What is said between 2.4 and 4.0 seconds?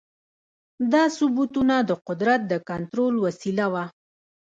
د کنټرول وسیله وه.